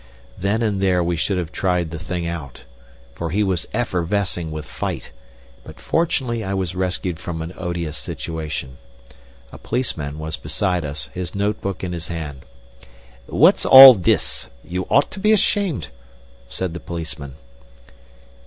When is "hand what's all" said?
12.07-13.93